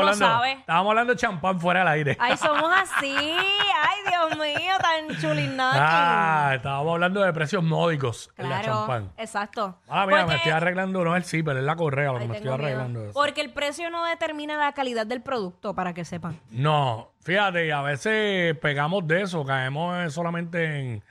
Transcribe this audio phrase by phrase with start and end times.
[0.00, 0.58] hablando, sabes.
[0.58, 2.16] estábamos hablando de champán fuera del aire.
[2.20, 3.14] Ay, somos así.
[3.16, 5.78] Ay, Dios mío, tan chulinaki.
[5.80, 9.12] Ah, estábamos hablando de precios módicos en la claro, champán.
[9.16, 9.78] exacto.
[9.88, 12.22] Ah, mira, me Porque- estoy arreglando, no es el zipper, es la correa lo que
[12.22, 12.68] Ay, me estoy tengo miedo.
[12.78, 13.04] arreglando.
[13.04, 13.12] eso.
[13.14, 16.38] Porque el precio no determina la calidad del producto, para que sepan.
[16.50, 21.04] No, fíjate, a veces pegamos de eso, caemos eh, solamente en,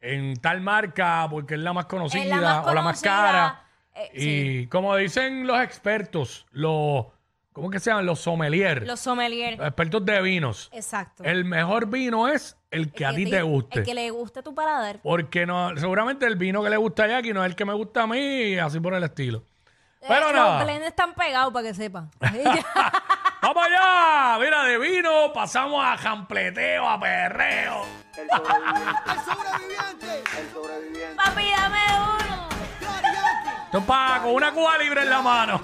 [0.00, 3.10] en tal marca porque es la más conocida Es la más o la más conocida,
[3.32, 3.60] cara.
[3.94, 7.06] eh, y como dicen los expertos, los,
[7.54, 8.04] ¿cómo que se llaman?
[8.04, 9.56] Los sommeliers, Los sommeliers.
[9.56, 10.68] los expertos de vinos.
[10.74, 11.24] Exacto.
[11.24, 13.78] El mejor vino es el que El a ti te guste.
[13.78, 14.98] El que le guste tu paladar.
[15.02, 17.72] Porque no, seguramente el vino que le gusta a Jackie no es el que me
[17.72, 19.42] gusta a mí y así por el estilo.
[20.06, 20.56] Pero Eh, nada.
[20.58, 22.10] Los blends están pegados, para que sepan.
[23.40, 24.38] ¡Vamos allá!
[24.38, 27.82] Mira, de vino pasamos a jampleteo, a perreo.
[28.16, 30.22] El sobreviviente.
[30.40, 31.16] El sobreviviente.
[31.16, 32.48] Papi, dame uno.
[33.66, 35.60] Esto es pa- con una cuba libre en la mano.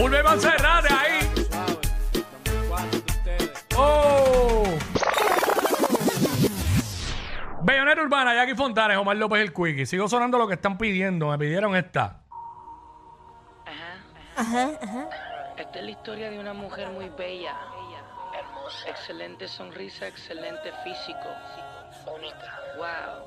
[0.00, 1.20] Ahí.
[1.50, 1.80] Suave.
[2.44, 3.66] Los cuatro de ustedes.
[3.76, 4.62] ¡Oh!
[7.62, 9.86] Bellonera Urbana, Jackie Fontanes, Omar López el Quickie.
[9.86, 11.28] Sigo sonando lo que están pidiendo.
[11.28, 12.22] Me pidieron esta.
[15.56, 17.56] Esta es la historia de una mujer muy bella,
[18.38, 21.28] hermosa, excelente sonrisa, excelente físico,
[22.14, 23.26] única, wow.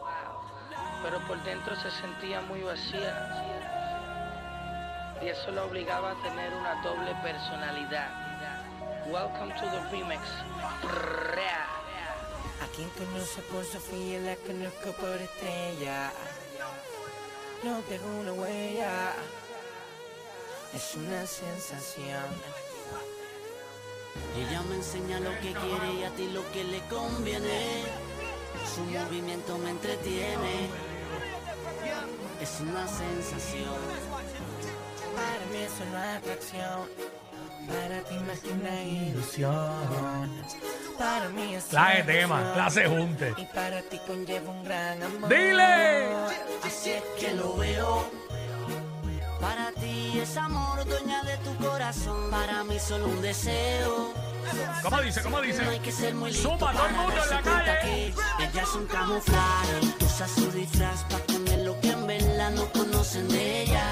[1.04, 3.71] Pero por dentro se sentía muy vacía
[5.24, 8.10] y eso la obligaba a tener una doble personalidad.
[9.08, 10.22] Welcome to the remix.
[12.62, 16.12] A quien conoce por Sofía, la conozco por estrella.
[17.64, 19.14] No dejo una huella,
[20.74, 22.26] es una sensación.
[24.38, 27.84] Ella me enseña lo que quiere y a ti lo que le conviene.
[28.74, 30.70] Su movimiento me entretiene.
[32.42, 34.71] Es una sensación.
[35.22, 36.90] Para mí es una atracción,
[37.68, 40.44] para ti más que una ilusión.
[40.98, 43.34] Para mí es Clase tema, clase junte.
[43.38, 45.30] Y para ti conlleva un gran amor.
[45.30, 46.06] ¡Dile!
[46.64, 48.10] Así es que lo veo.
[49.40, 52.30] Para ti eres amor, dueña de tu corazón.
[52.30, 54.14] Para mí solo un deseo.
[54.84, 55.22] ¿Cómo dice?
[55.22, 55.64] ¿Cómo dice?
[55.64, 58.14] No hay que ser muy Zumba, todo el mundo en la calle.
[58.38, 59.80] que ella es un camuflaje.
[60.06, 63.84] Usa su disfraz para esconder lo que en verdad no conocen de ella.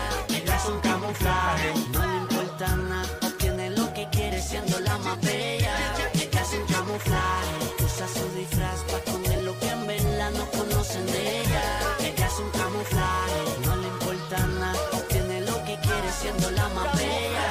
[0.60, 1.74] Es un camuflaje.
[1.94, 5.74] No le importa nada, obtiene lo que quiere siendo la más bella.
[6.14, 7.54] Ella es un camuflaje.
[7.86, 11.64] Usa su disfraz para esconder lo que en verdad no conocen de ella.
[12.02, 13.40] Ella es un camuflaje.
[13.66, 17.46] No le importa nada, obtiene lo que quiere siendo la más bella.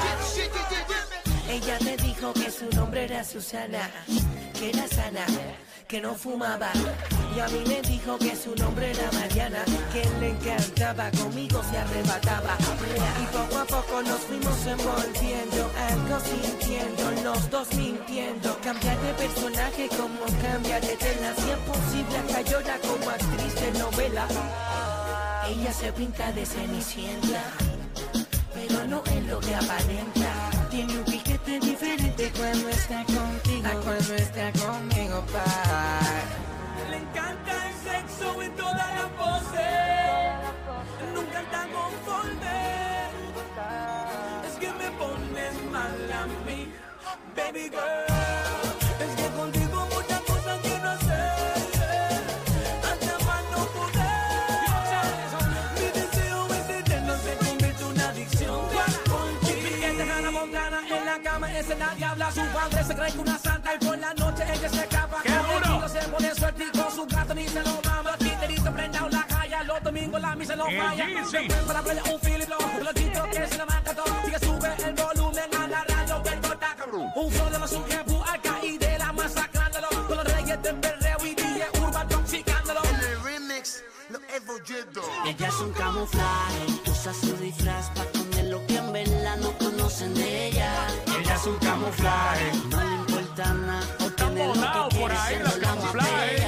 [1.49, 3.91] Ella me dijo que su nombre era Susana,
[4.59, 5.25] que era sana,
[5.87, 6.71] que no fumaba.
[7.35, 11.79] Y a mí me dijo que su nombre era Mariana, que le encantaba, conmigo se
[11.79, 12.57] arrebataba.
[13.23, 18.59] Y poco a poco nos fuimos envolviendo, algo sintiendo, los dos mintiendo.
[18.61, 23.79] Cambiar de personaje como cambia de tela, si es posible hasta llora como actriz de
[23.79, 24.27] novela.
[25.49, 27.43] Ella se pinta de cenicienta
[28.59, 30.51] pero no es lo que aparenta.
[30.71, 31.05] Tiene un
[32.19, 36.01] diferente cuando está contigo, cuando está conmigo, pa.
[36.91, 39.63] Le encanta el sexo en todas las poses.
[41.15, 43.11] Nunca está conforme.
[44.47, 46.73] Es que me pones mal a mí,
[47.37, 48.78] baby girl.
[60.57, 62.33] Hannah Montana en la cama la diabla.
[62.33, 65.23] Su padre se cree que una santa y por la noche ella se escapa.
[65.23, 65.81] ¡Qué duro!
[65.81, 68.17] Contigo se pone suerte y con su gato ni se lo mama.
[68.19, 71.07] Titerito prendado la calle, los domingos la misa lo ¡Qué falla.
[71.07, 71.49] Yeezy!
[71.49, 72.85] Después para la playa un Philip Lowe.
[72.85, 74.25] Los chicos que se la marca todo.
[74.25, 76.77] Sigue sube el volumen a la radio que corta.
[77.15, 79.89] Un flow de los sujetos acá y de la masacrándolo.
[80.07, 82.81] Con los reyes del perreo y DJ Urban toxicándolo.
[82.83, 85.03] el remix, lo he folleto.
[85.27, 88.28] Ella es un camuflaje, usa su disfraz para
[89.89, 90.87] de ella.
[91.19, 92.53] Ella es un camuflaje.
[92.69, 96.48] No le importa nada, que por ahí, los camuflajes.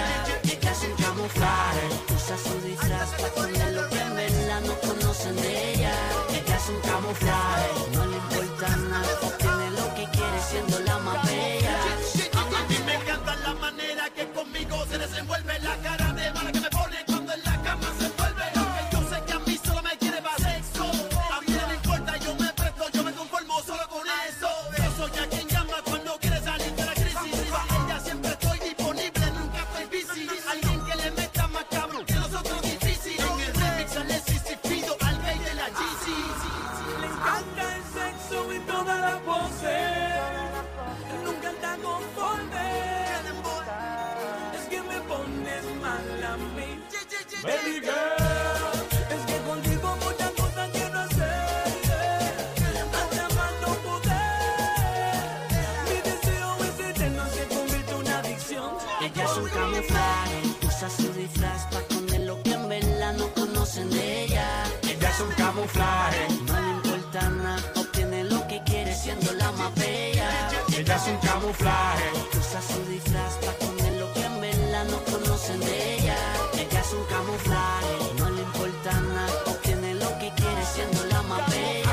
[59.21, 63.91] Ella es un camuflaje, usa su disfraz para esconder lo que en verdad no conocen
[63.91, 64.65] de ella.
[64.83, 66.27] Ella es un camuflaje.
[66.47, 70.49] No le importa nada, obtiene lo que quiere siendo la más bella.
[70.75, 72.11] Ella es un camuflaje.
[72.33, 76.17] Usa su disfraz para esconder lo que en verdad no conocen de ella.
[76.55, 81.47] Ella es un camuflaje, no le importa nada, obtiene lo que quiere siendo la más
[81.51, 81.91] bella.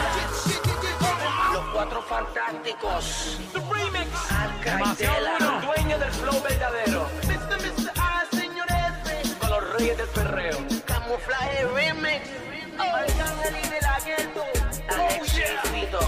[1.52, 3.38] Los cuatro fantásticos.
[3.54, 5.62] Alca y Demasiado bueno.
[5.62, 7.10] Dueño del flow verdadero.
[7.26, 7.58] Mr.
[7.62, 8.38] Mr.
[8.38, 9.36] Señores.
[9.40, 10.58] Con los reyes del perreo.
[10.86, 12.30] Camuflaje remix.
[12.78, 14.44] Arcángel y de la gueto.
[14.90, 15.32] Alex
[15.72, 16.00] Fito.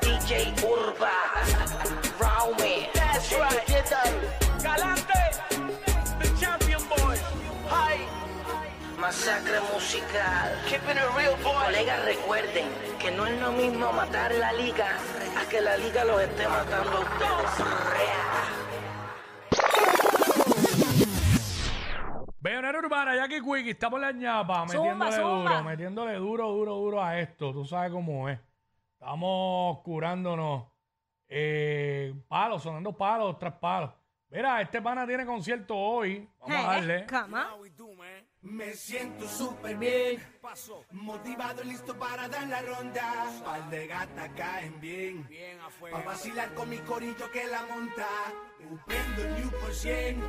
[0.00, 1.10] DJ Urba.
[9.12, 10.48] Masacre musical.
[10.66, 11.52] Keeping it real, boy.
[11.66, 12.64] Colegas, recuerden
[12.98, 14.96] que no es lo mismo matar la liga
[15.38, 17.50] a que la liga los esté matando a ustedes.
[22.40, 25.50] Bellonera Urbana, Jackie Quickie, estamos en la ñapa, Zumba, metiéndole zumba.
[25.50, 27.52] duro, metiéndole duro, duro, duro a esto.
[27.52, 28.40] Tú sabes cómo es.
[28.94, 30.64] Estamos curándonos
[31.28, 33.90] eh, palos, sonando palos tras palos.
[34.30, 36.26] Mira, este pana tiene concierto hoy.
[36.40, 37.06] Vamos a darle.
[38.42, 40.84] Me siento súper bien, Pasó.
[40.90, 43.24] motivado y listo para dar la ronda.
[43.44, 45.98] Par de gatas caen bien, Bien afuera.
[45.98, 48.08] pa' vacilar con mi corillo que la monta.
[48.86, 50.20] Prendo el New por 100,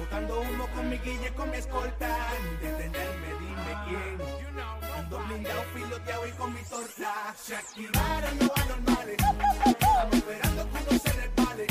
[0.00, 2.28] botando humo con mi guille, con mi escolta.
[2.60, 4.56] De tenerme, dime quién.
[4.96, 7.34] Ando blindado, filoteado y con mi torta.
[7.36, 9.16] Se activaron los anormales.
[9.66, 11.66] Estamos esperando que uno se resbale.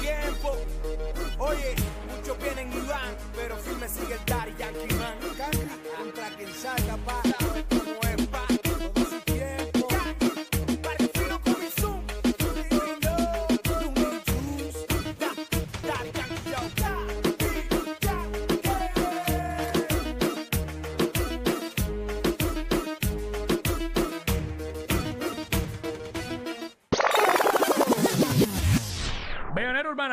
[0.00, 0.56] tiempo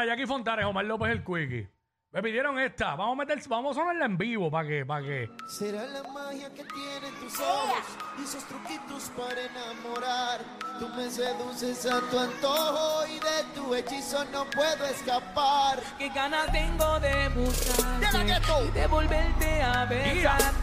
[0.07, 1.67] Jackie Fontanes, Omar López el Quickie.
[2.13, 2.95] Me pidieron esta.
[2.95, 5.29] Vamos a meter, vamos a sonarla en vivo para que, para que.
[5.49, 7.83] Será la magia que tienen tus ojos
[8.17, 10.39] y esos truquitos para enamorar.
[10.79, 15.83] Tú me seduces a tu antojo y de tu hechizo no puedo escapar.
[15.97, 20.53] Qué ganas tengo de ¡Dale, buscarte y de volverte a besar.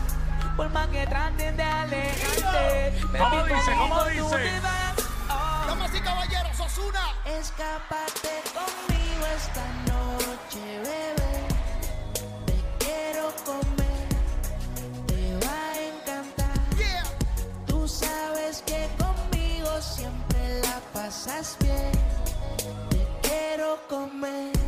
[0.57, 3.75] Por más que traten de alejarte, ¿Cómo dice?
[3.77, 4.61] ¿Cómo dice?
[5.67, 7.13] Damas y caballeros, Osuna.
[7.27, 8.34] Escápate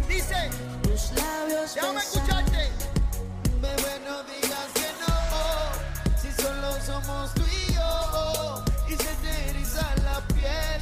[0.09, 0.51] Dice,
[0.83, 2.15] tus labios déjame besar.
[2.17, 2.71] escucharte.
[3.61, 5.13] Bebé, no digas que no.
[6.17, 8.65] Si solo somos tú y yo.
[8.89, 10.81] Y se te eriza la piel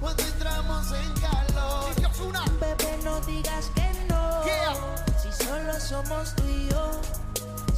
[0.00, 1.94] cuando entramos en calor.
[1.94, 2.44] Dice Osuna.
[2.60, 4.44] Bebé, no digas que no.
[4.44, 4.74] Yeah.
[5.22, 7.00] Si solo somos tú y yo.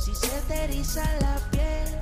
[0.02, 2.00] Si se te eriza la piel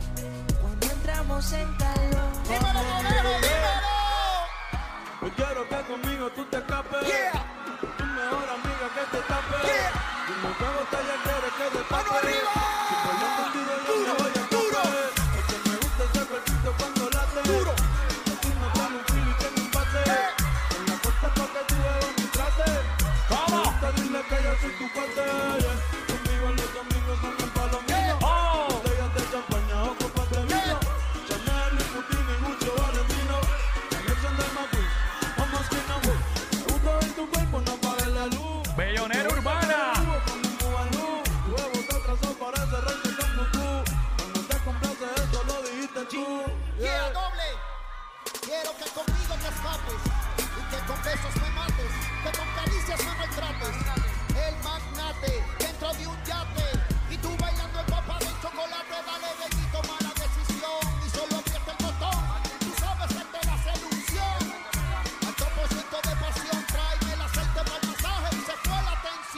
[0.63, 2.31] cuando entramos en calor.
[2.45, 3.95] Dímelo, conejo, dímelo.
[5.21, 7.07] Yo quiero que conmigo tú te escapes.
[7.09, 7.64] Yeah.
[8.25, 9.57] Mejor amiga que te tape.
[9.69, 9.93] Yeah.
[10.27, 12.19] Dime qué botella quieres que ¡Mano tape.
[12.27, 12.53] arriba!
[12.89, 12.95] Si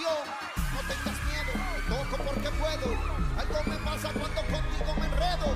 [0.06, 1.52] No tengas miedo,
[1.88, 2.86] toco porque puedo.
[3.38, 5.48] Algo me pasa cuando contigo me enredo.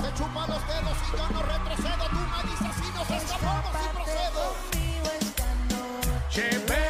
[0.00, 2.04] Se chupa los dedos y yo no retrocedo.
[2.10, 4.56] Tú me dices si nos escapamos y procedo.
[4.70, 6.87] conmigo esta noche.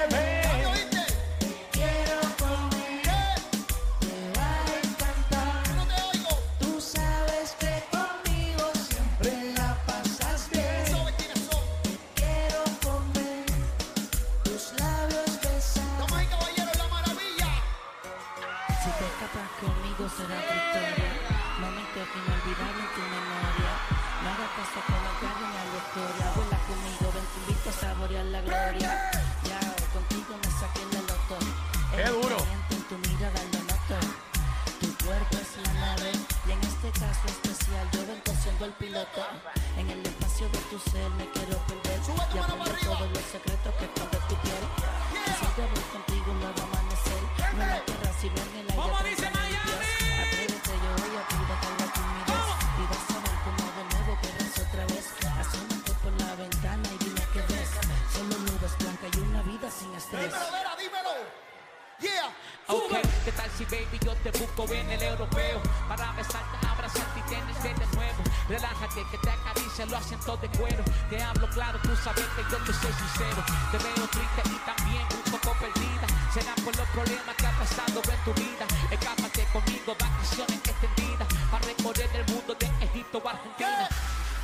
[69.91, 70.85] Los asientos de cuero.
[71.11, 73.43] Te hablo claro, tú sabes que yo te soy sincero.
[73.73, 76.07] Te veo triste y también un poco perdida.
[76.33, 78.67] Será por los problemas que ha pasado en tu vida.
[78.91, 81.29] Escápate conmigo, vacaciones extendidas.
[81.51, 83.89] Para recorrer el mundo de Egipto a Argentina.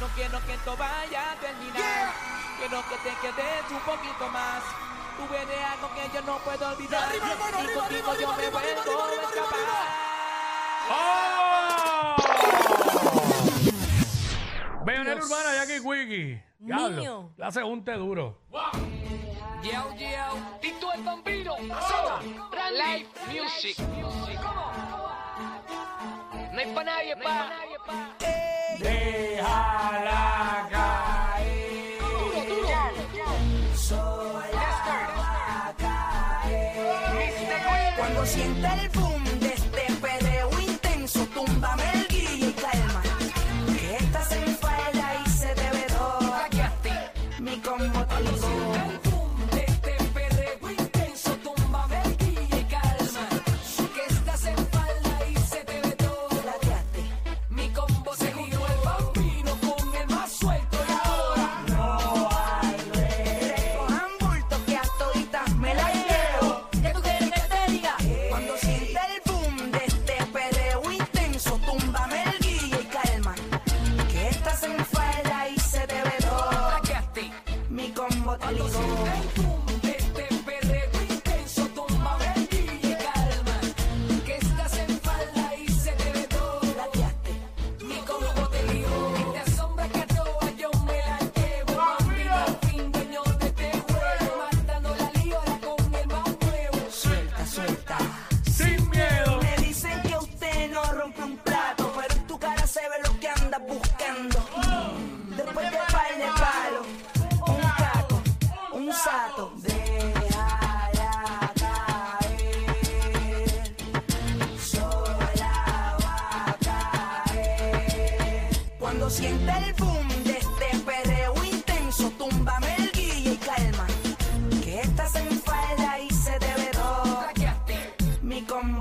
[0.01, 2.13] No quiero que esto vaya a terminar.
[2.59, 4.63] Quiero que te quedes un poquito más.
[5.17, 7.05] Tú eres algo que yo no puedo olvidar.
[7.05, 8.83] Arriba, hermano, y arriba, contigo arriba, yo me vuelvo a
[9.31, 9.65] escapar.
[14.85, 14.87] ¡Oh!
[14.87, 16.43] Bellonera Urbana, Jackie Quickie.
[16.59, 16.89] Diablo.
[16.91, 17.33] Niño.
[17.37, 18.39] Clase un té duro.
[19.63, 23.79] Yo, yo, Tito el Vampiro, Live Music.
[26.53, 27.51] No hay pa' nadie, pa.
[28.79, 31.99] Déjala caer.
[37.97, 39.14] Cuando sienta boom de este perreo intenso, túmbame el guille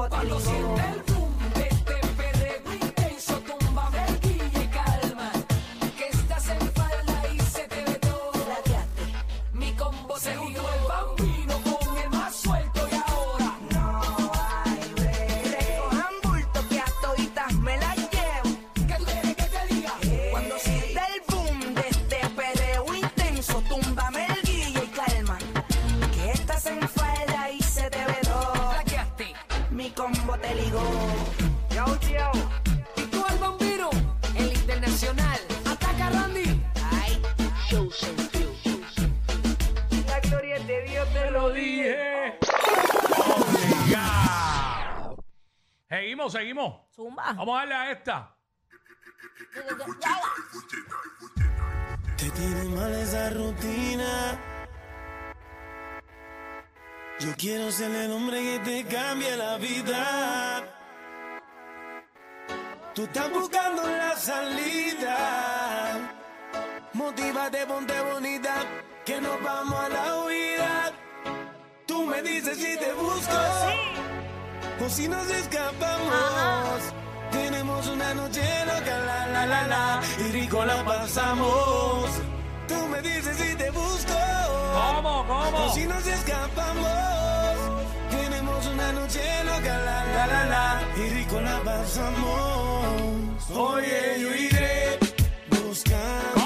[0.10, 0.39] Te ligó.
[0.44, 1.12] Laqueaste.
[47.13, 47.34] Zumba.
[47.34, 48.36] Vamos a darle a esta.
[52.17, 54.39] Te tiene mal esa rutina.
[57.19, 60.63] Yo quiero ser el hombre que te cambie la vida.
[62.95, 65.17] Tú estás buscando la salida.
[66.93, 68.54] Motívate, ponte bonita,
[69.06, 70.91] que nos vamos a la huida.
[71.88, 73.38] Tú me dices si te busco
[74.84, 77.03] o si nos escapamos.
[77.43, 82.10] Tenemos una noche loca, la la la la, y rico la pasamos.
[82.69, 84.13] Tú me dices si te busco
[84.73, 85.73] ¿Cómo, o cómo?
[85.73, 86.88] si nos escapamos.
[88.10, 93.51] Tenemos una noche loca, la la la la, y rico la pasamos.
[93.53, 94.99] Oye, yo iré
[95.49, 96.42] buscándote.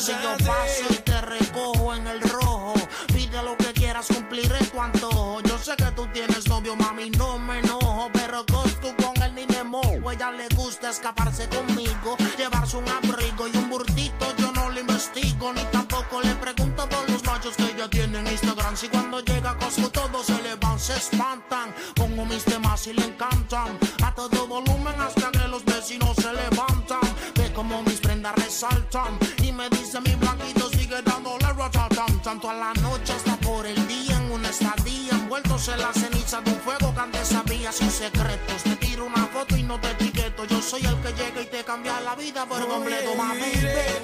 [0.00, 2.74] Si yo paso y te recojo en el rojo.
[3.08, 5.40] Pide lo que quieras, cumpliré tu antojo.
[5.42, 8.10] Yo sé que tú tienes novio, mami, no me enojo.
[8.12, 8.56] Pero tú
[9.02, 10.10] con él ni me mojo.
[10.10, 14.26] Ella le gusta escaparse conmigo, llevarse un abrigo y un burtito.
[14.36, 18.26] Yo no le investigo, ni tampoco le pregunto por los machos que ella tiene en
[18.26, 18.76] Instagram.
[18.76, 21.72] Si cuando llega a Costco todos se le van, se espantan.
[21.94, 23.78] Pongo mis temas y le encantan.
[24.04, 27.00] A todo volumen hasta que los vecinos se levantan.
[27.36, 29.18] Ve como mis prendas resaltan.
[29.64, 32.20] Me dice mi blanquito sigue dándole ratatam.
[32.22, 35.12] Tanto a la noche hasta por el día en una estadía.
[35.12, 38.62] Envueltos en la ceniza de un fuego que antes sabía sin secretos.
[38.62, 40.44] Te tiro una foto y no te etiqueto.
[40.44, 44.03] Yo soy el que llega y te cambia la vida por completo, mami.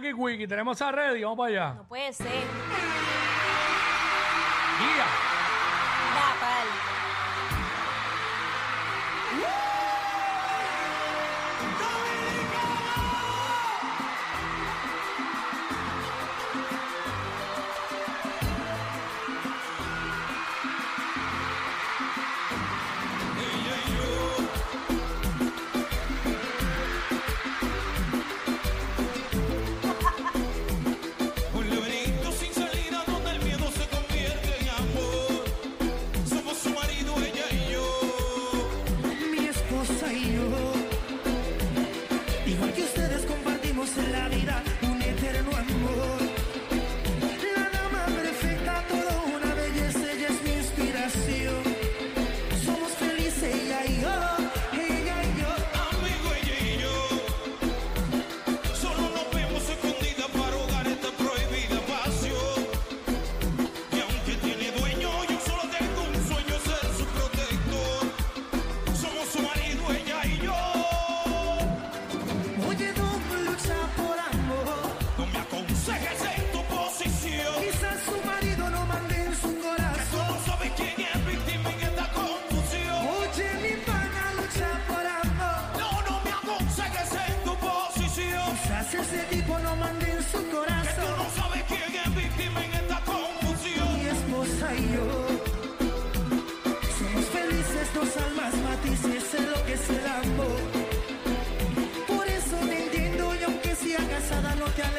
[0.00, 0.46] Jackie Quickie.
[0.46, 1.22] Tenemos a Ready.
[1.22, 1.74] Vamos para allá.
[1.74, 2.26] No puede ser.
[4.78, 5.27] Guía.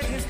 [0.02, 0.29] that his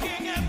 [0.00, 0.47] king of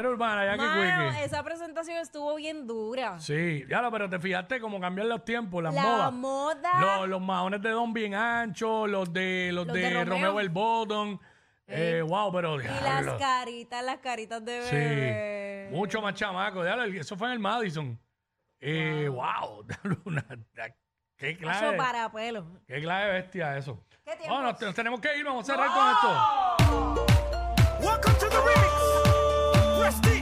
[0.00, 3.18] urbana, esa presentación estuvo bien dura.
[3.18, 6.12] Sí, ya pero te fijaste cómo cambian los tiempos, las la modas.
[6.12, 7.06] moda.
[7.06, 10.40] Los, los de Don bien anchos, los de los, de, Romeo.
[10.40, 11.18] El Bottom.
[11.66, 15.68] Eh, eh wow, pero Y las caritas, las caritas de bebé.
[15.70, 16.62] Sí, mucho más chamaco.
[16.62, 17.98] diablo, eso fue en el Madison.
[18.60, 19.66] Eh, wow,
[21.16, 21.66] qué clase.
[21.66, 22.46] Eso para pelo.
[22.66, 23.84] Qué clase de bestia eso.
[24.28, 27.12] Bueno, tenemos que ir, vamos a cerrar con esto.
[27.80, 28.91] Welcome to the remix.
[29.82, 30.21] Prestige.